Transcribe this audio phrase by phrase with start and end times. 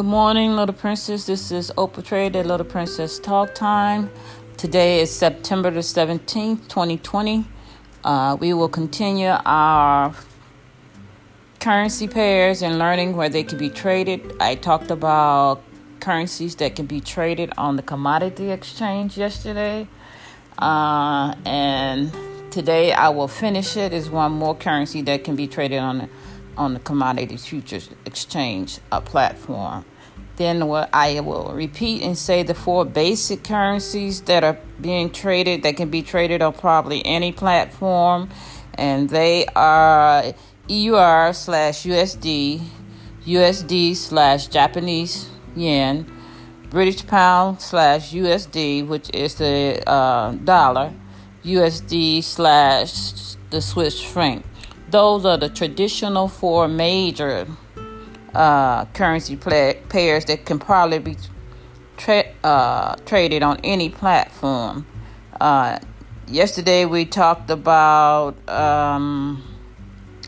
[0.00, 1.26] Good morning, Little Princess.
[1.26, 4.10] This is Oprah Trade at Little Princess Talk Time.
[4.56, 7.44] Today is September the 17th, 2020.
[8.02, 10.14] Uh, we will continue our
[11.58, 14.22] currency pairs and learning where they can be traded.
[14.40, 15.62] I talked about
[16.00, 19.86] currencies that can be traded on the commodity exchange yesterday.
[20.58, 22.10] Uh, and
[22.50, 23.96] today I will finish it, it.
[23.96, 26.08] Is one more currency that can be traded on the
[26.56, 29.84] on the commodities futures exchange uh, platform.
[30.40, 35.64] Then what I will repeat and say the four basic currencies that are being traded
[35.64, 38.30] that can be traded on probably any platform,
[38.72, 40.32] and they are
[40.66, 42.62] EUR slash USD,
[43.26, 46.10] USD slash Japanese yen,
[46.70, 50.94] British pound slash USD, which is the uh, dollar,
[51.44, 54.46] USD slash the Swiss franc.
[54.90, 57.46] Those are the traditional four major
[58.34, 61.16] uh, currency pairs that can probably be
[61.96, 64.86] tra- uh, traded on any platform.
[65.40, 65.78] Uh,
[66.26, 69.42] yesterday we talked about um,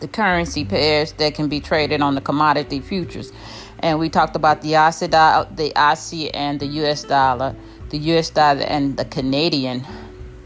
[0.00, 3.32] the currency pairs that can be traded on the commodity futures,
[3.80, 4.72] and we talked about the
[5.10, 7.04] dollar, the Aussie and the U.S.
[7.04, 7.54] dollar,
[7.90, 8.30] the U.S.
[8.30, 9.84] dollar and the Canadian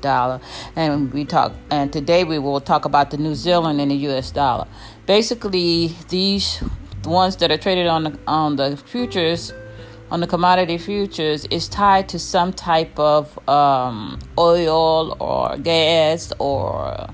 [0.00, 0.40] dollar
[0.76, 4.30] and we talk and today we will talk about the New Zealand and the US
[4.30, 4.66] dollar.
[5.06, 6.62] Basically these
[7.08, 9.52] ones that are traded on the on the futures
[10.10, 17.08] on the commodity futures is tied to some type of um, oil or gas or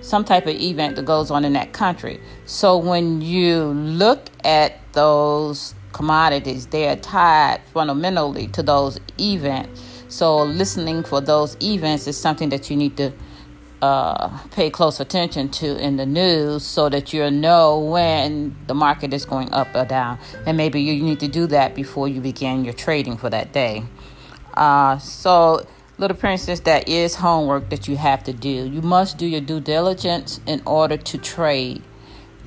[0.00, 2.20] some type of event that goes on in that country.
[2.44, 9.80] So when you look at those commodities, they are tied fundamentally to those events.
[10.08, 13.12] So, listening for those events is something that you need to
[13.84, 19.12] uh, pay close attention to in the news so that you know when the market
[19.12, 20.18] is going up or down.
[20.46, 23.84] And maybe you need to do that before you begin your trading for that day.
[24.54, 25.66] Uh, so,
[25.98, 28.48] little princess, that is homework that you have to do.
[28.48, 31.82] You must do your due diligence in order to trade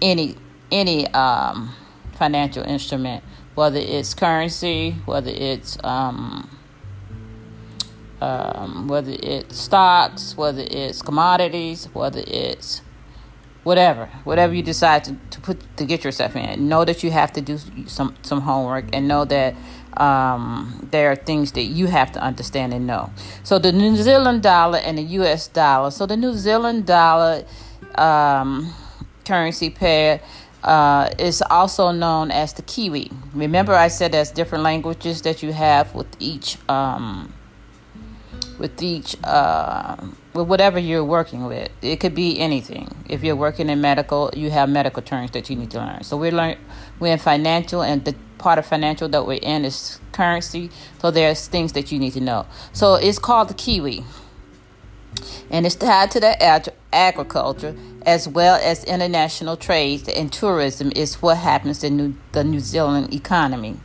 [0.02, 0.36] any
[0.72, 1.74] any um,
[2.14, 3.24] financial instrument,
[3.54, 6.57] whether it's currency, whether it's um,
[8.22, 12.82] um, whether it's stocks, whether it's commodities, whether it's
[13.64, 16.68] whatever, whatever you decide to, to put to get yourself in.
[16.68, 19.56] Know that you have to do some some homework and know that
[19.98, 23.12] um, there are things that you have to understand and know.
[23.44, 25.48] So the New Zealand dollar and the U.S.
[25.48, 25.92] dollar.
[25.92, 27.46] So the New Zealand dollar
[27.96, 28.74] um,
[29.26, 30.22] currency pair.
[30.64, 33.10] Uh, is also known as the Kiwi.
[33.34, 37.32] Remember, I said there's different languages that you have with each um,
[38.58, 39.96] with each uh,
[40.34, 41.70] with whatever you're working with.
[41.82, 42.94] It could be anything.
[43.10, 46.04] If you're working in medical, you have medical terms that you need to learn.
[46.04, 46.58] So we're learn
[47.00, 50.70] we're in financial, and the part of financial that we're in is currency.
[51.00, 52.46] So there's things that you need to know.
[52.74, 54.04] So it's called the Kiwi,
[55.50, 57.76] and it's tied to the ag- agriculture
[58.06, 60.92] as well as international trade and tourism.
[60.96, 63.78] Is what happens in New, the New Zealand economy.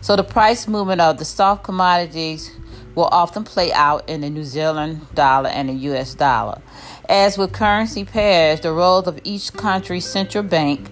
[0.00, 2.50] So the price movement of the soft commodities
[2.94, 6.60] will often play out in the New Zealand dollar and the US dollar.
[7.08, 10.90] As with currency pairs, the roles of each country's central bank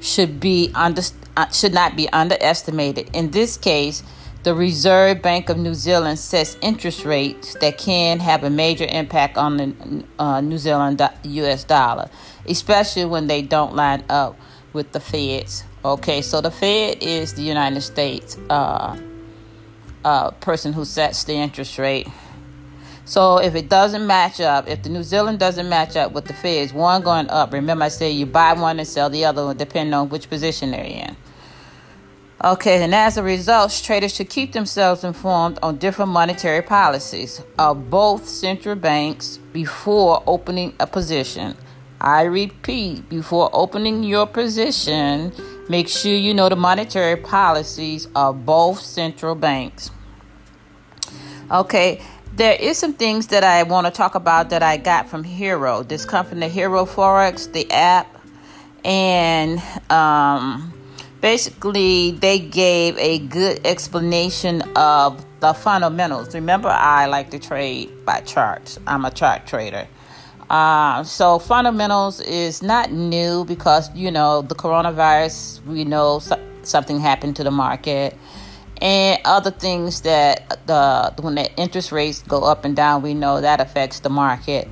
[0.00, 1.02] should be under,
[1.36, 3.08] uh, should not be underestimated.
[3.14, 4.02] In this case,
[4.42, 9.36] the Reserve Bank of New Zealand sets interest rates that can have a major impact
[9.36, 12.10] on the uh, New Zealand US dollar,
[12.46, 14.36] especially when they don't line up
[14.72, 15.62] with the Fed's.
[15.84, 18.36] Okay, so the Fed is the United States.
[18.50, 18.96] Uh,
[20.04, 22.08] uh, person who sets the interest rate.
[23.04, 26.34] So if it doesn't match up, if the New Zealand doesn't match up with the
[26.34, 29.94] Feds, one going up, remember I said you buy one and sell the other depending
[29.94, 31.16] on which position they're in.
[32.44, 37.88] Okay, and as a result, traders should keep themselves informed on different monetary policies of
[37.88, 41.56] both central banks before opening a position.
[42.00, 45.32] I repeat, before opening your position,
[45.68, 49.92] make sure you know the monetary policies of both central banks.
[51.52, 52.00] Okay,
[52.34, 55.82] there is some things that I want to talk about that I got from Hero,
[55.82, 58.06] this company, Hero Forex, the app,
[58.86, 60.72] and um,
[61.20, 66.34] basically they gave a good explanation of the fundamentals.
[66.34, 68.78] Remember, I like to trade by charts.
[68.86, 69.86] I'm a chart trader.
[70.48, 75.62] Uh, so fundamentals is not new because you know the coronavirus.
[75.66, 78.16] We know so- something happened to the market,
[78.82, 83.40] and other things that the when the interest rates go up and down, we know
[83.40, 84.66] that affects the market.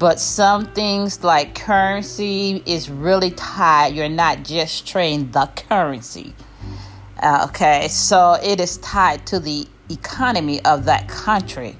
[0.00, 3.94] But some things like currency is really tied.
[3.94, 6.34] You're not just trading the currency.
[7.22, 11.76] Uh, okay, so it is tied to the economy of that country.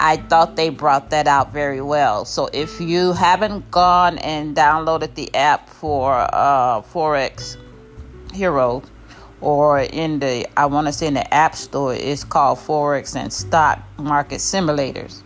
[0.00, 2.24] I thought they brought that out very well.
[2.24, 7.58] So if you haven't gone and downloaded the app for uh, Forex
[8.32, 8.82] Hero,
[9.42, 13.32] or in the I want to say in the App Store, it's called Forex and
[13.32, 15.22] Stock Market Simulators.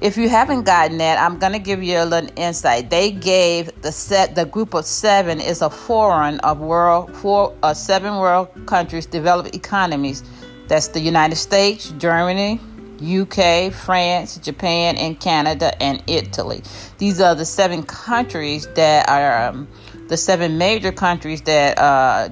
[0.00, 2.90] If you haven't gotten that, I'm gonna give you a little insight.
[2.90, 7.74] They gave the set the group of seven is a forum of world four uh,
[7.74, 10.22] seven world countries, developed economies.
[10.68, 12.60] That's the United States, Germany,
[13.02, 16.62] UK, France, Japan, and Canada, and Italy.
[16.98, 19.68] These are the seven countries that are um,
[20.08, 22.30] the seven major countries that, uh,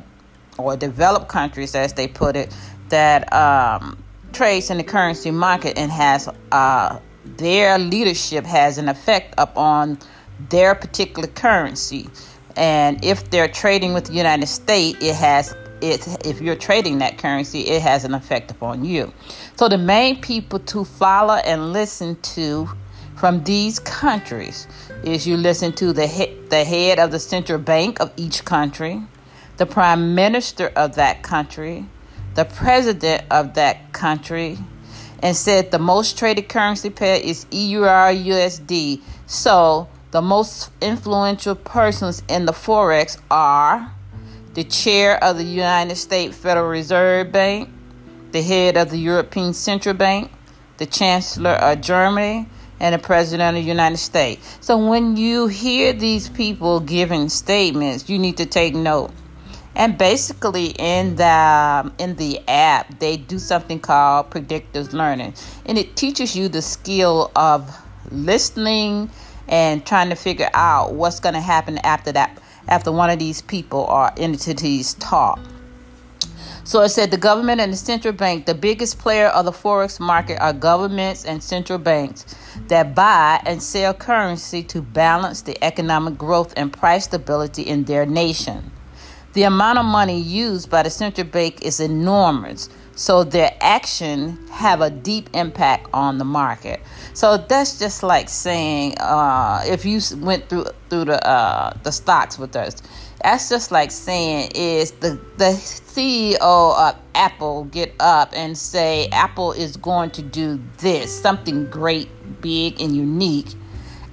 [0.58, 2.54] or developed countries, as they put it,
[2.88, 4.02] that um,
[4.32, 9.98] trades in the currency market and has uh, their leadership has an effect upon
[10.48, 12.08] their particular currency.
[12.56, 17.18] And if they're trading with the United States, it has it if you're trading that
[17.18, 19.12] currency, it has an effect upon you.
[19.56, 22.68] So the main people to follow and listen to
[23.16, 24.66] from these countries
[25.04, 29.02] is you listen to the head, the head of the central bank of each country,
[29.60, 31.84] the prime minister of that country,
[32.34, 34.56] the president of that country,
[35.22, 39.02] and said the most traded currency pair is EUR USD.
[39.26, 43.92] So the most influential persons in the forex are
[44.54, 47.68] the chair of the United States Federal Reserve Bank,
[48.32, 50.32] the head of the European Central Bank,
[50.78, 52.48] the Chancellor of Germany,
[52.80, 54.56] and the President of the United States.
[54.62, 59.10] So when you hear these people giving statements, you need to take note.
[59.76, 65.34] And basically, in the um, in the app, they do something called predictive learning,
[65.64, 67.70] and it teaches you the skill of
[68.10, 69.10] listening
[69.48, 73.42] and trying to figure out what's going to happen after that after one of these
[73.42, 75.40] people or entities talk.
[76.62, 79.98] So it said the government and the central bank, the biggest player of the forex
[79.98, 82.24] market are governments and central banks
[82.68, 88.06] that buy and sell currency to balance the economic growth and price stability in their
[88.06, 88.70] nation.
[89.32, 92.68] The amount of money used by the central bank is enormous.
[92.96, 96.80] So their action have a deep impact on the market.
[97.14, 102.38] So that's just like saying uh, if you went through through the uh, the stocks
[102.38, 102.82] with us
[103.22, 109.52] that's just like saying is the the ceo of apple get up and say apple
[109.52, 112.08] is going to do this something great
[112.40, 113.54] big and unique.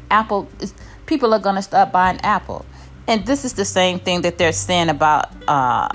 [0.10, 0.74] Apple is,
[1.06, 2.66] people are going to start buying apple
[3.08, 5.88] and this is the same thing that they're saying about uh,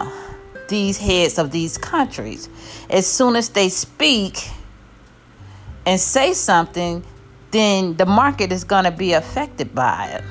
[0.69, 2.49] these heads of these countries.
[2.89, 4.49] As soon as they speak
[5.85, 7.05] and say something,
[7.51, 10.25] then the market is going to be affected by it.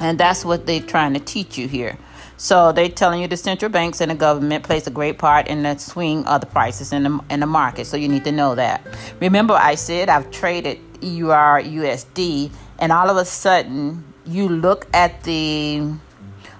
[0.00, 1.96] And that's what they're trying to teach you here.
[2.36, 5.62] So they're telling you the central banks and the government plays a great part in
[5.62, 7.86] the swing of the prices in the in the market.
[7.86, 8.86] So you need to know that.
[9.20, 15.22] Remember, I said I've traded EUR USD, and all of a sudden you look at
[15.24, 15.92] the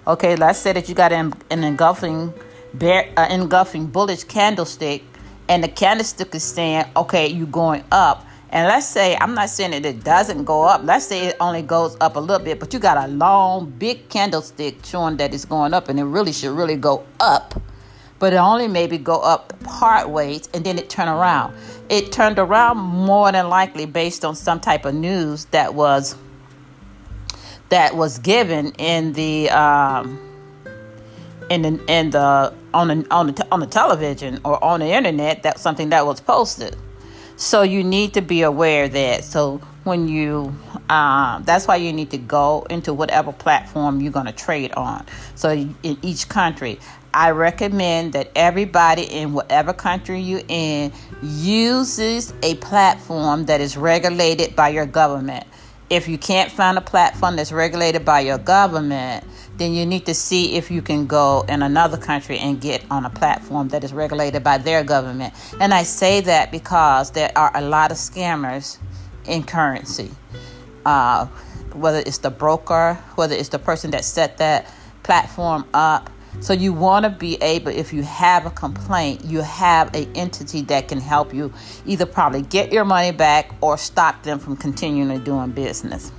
[0.07, 0.37] okay.
[0.37, 2.33] Let's say that you got an, an engulfing
[2.75, 5.03] bear, uh, engulfing bullish candlestick,
[5.49, 8.27] and the candlestick is saying, okay, you're going up.
[8.51, 10.83] And let's say, I'm not saying that it doesn't go up.
[10.85, 14.09] Let's say it only goes up a little bit, but you got a long, big
[14.09, 17.61] candlestick showing that it's going up, and it really should really go up.
[18.19, 21.55] But it only maybe go up part ways and then it turn around.
[21.91, 26.17] It turned around more than likely based on some type of news that was
[27.69, 30.21] that was given in the um,
[31.51, 35.43] in the, in the on the on the on the television or on the internet
[35.43, 36.77] that's something that was posted.
[37.37, 39.25] So you need to be aware that.
[39.25, 40.55] So when you
[40.89, 45.05] um, that's why you need to go into whatever platform you're going to trade on.
[45.35, 46.79] So in each country.
[47.15, 50.93] I recommend that everybody in whatever country you're in
[51.23, 55.47] uses a platform that is regulated by your government
[55.89, 59.25] if you can't find a platform that's regulated by your government
[59.59, 63.05] then you need to see if you can go in another country and get on
[63.05, 65.33] a platform that is regulated by their government.
[65.61, 68.79] And I say that because there are a lot of scammers
[69.27, 70.11] in currency.
[70.85, 71.27] Uh,
[71.73, 76.11] whether it's the broker, whether it's the person that set that platform up.
[76.41, 80.63] So you want to be able, if you have a complaint, you have an entity
[80.63, 81.53] that can help you
[81.87, 86.13] either probably get your money back or stop them from continuing to doing business.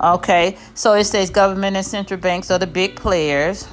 [0.00, 3.68] Okay, so it says government and central banks are the big players.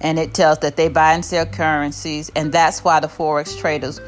[0.00, 3.98] And it tells that they buy and sell currencies, and that's why the forex traders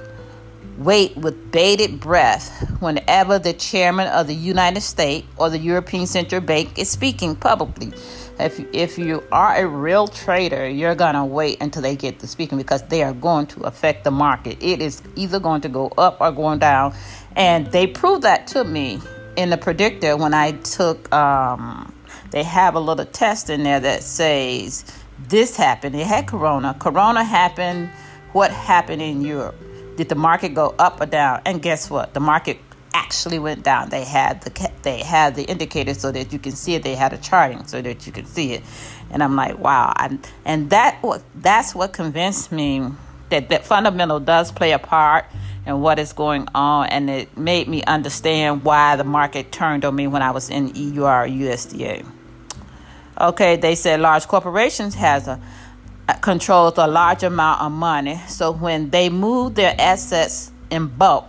[0.78, 6.40] wait with bated breath whenever the chairman of the United States or the European Central
[6.40, 7.92] Bank is speaking publicly.
[8.38, 12.28] If, if you are a real trader, you're going to wait until they get to
[12.28, 14.62] speaking because they are going to affect the market.
[14.62, 16.94] It is either going to go up or going down.
[17.34, 19.00] And they proved that to me
[19.36, 21.92] in the predictor when I took, um,
[22.30, 24.84] they have a little test in there that says
[25.28, 25.96] this happened.
[25.96, 26.76] It had Corona.
[26.78, 27.90] Corona happened.
[28.32, 29.56] What happened in Europe?
[29.98, 31.42] Did the market go up or down?
[31.44, 32.14] And guess what?
[32.14, 32.60] The market
[32.94, 33.88] actually went down.
[33.88, 36.84] They had the they had the indicator so that you can see it.
[36.84, 38.62] They had a charting so that you can see it.
[39.10, 39.92] And I'm like, wow.
[39.96, 42.86] And and that that's what convinced me
[43.30, 45.24] that that fundamental does play a part
[45.66, 49.96] in what is going on, and it made me understand why the market turned on
[49.96, 52.06] me when I was in EUR USDA.
[53.20, 55.40] Okay, they said large corporations has a
[56.14, 58.20] controls a large amount of money.
[58.28, 61.26] So when they move their assets in bulk,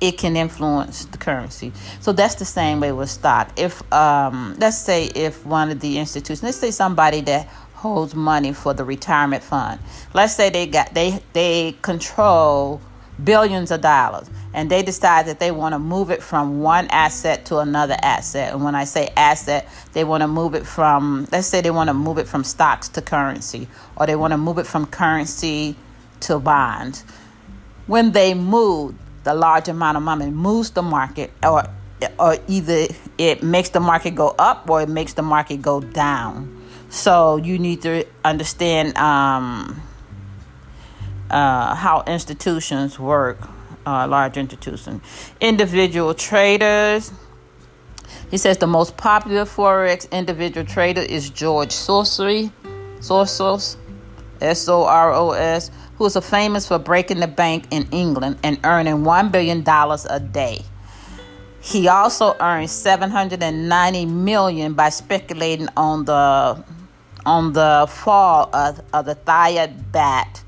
[0.00, 1.72] it can influence the currency.
[2.00, 3.50] So that's the same way with stock.
[3.56, 8.52] If um, let's say if one of the institutions, let's say somebody that holds money
[8.52, 9.80] for the retirement fund,
[10.12, 12.80] let's say they got they they control
[13.22, 17.44] billions of dollars and they decide that they want to move it from one asset
[17.46, 18.52] to another asset.
[18.54, 21.88] And when i say asset they want to move it from let's say they want
[21.88, 25.76] to move it from stocks to currency or they want to move it from currency
[26.20, 27.04] to bonds
[27.86, 28.94] when they move
[29.24, 31.64] the large amount of money moves the market or
[32.18, 32.86] or either
[33.18, 36.62] it makes the market go up or it makes the market go down.
[36.90, 39.82] So you need to understand um,
[41.30, 43.48] uh, how institutions work,
[43.86, 45.02] uh, large institutions.
[45.40, 47.12] Individual traders.
[48.30, 52.50] He says the most popular forex individual trader is George Soros,
[52.98, 53.76] Soros,
[54.40, 58.58] S O R O S, who is famous for breaking the bank in England and
[58.64, 60.62] earning one billion dollars a day.
[61.60, 66.62] He also earned 790 million by speculating on the
[67.24, 70.42] on the fall of, of the Thai baht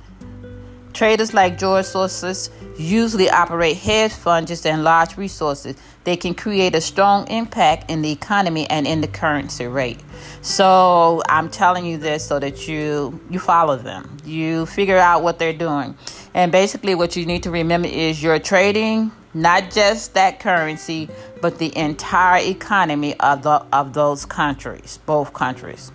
[0.92, 5.76] Traders like George Soros usually operate hedge funds just and large resources.
[6.04, 10.00] They can create a strong impact in the economy and in the currency rate.
[10.42, 14.16] So I'm telling you this so that you you follow them.
[14.24, 15.96] You figure out what they're doing.
[16.34, 21.10] And basically what you need to remember is you're trading not just that currency,
[21.42, 25.92] but the entire economy of the of those countries, both countries.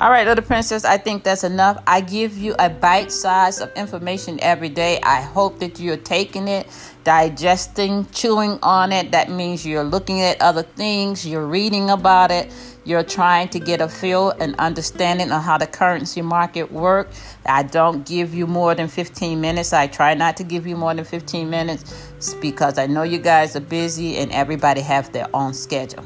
[0.00, 1.80] All right, little princess, I think that's enough.
[1.86, 4.98] I give you a bite size of information every day.
[5.04, 6.66] I hope that you're taking it,
[7.04, 9.12] digesting, chewing on it.
[9.12, 12.52] That means you're looking at other things, you're reading about it,
[12.84, 17.36] you're trying to get a feel and understanding of how the currency market works.
[17.46, 19.72] I don't give you more than 15 minutes.
[19.72, 23.54] I try not to give you more than 15 minutes because I know you guys
[23.54, 26.04] are busy and everybody have their own schedule.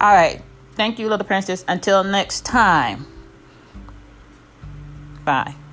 [0.00, 0.42] All right.
[0.74, 1.64] Thank you, little princess.
[1.68, 3.06] Until next time.
[5.28, 5.67] Bye.